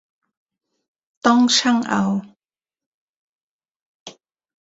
[1.25, 2.03] ต้องชั่งเอา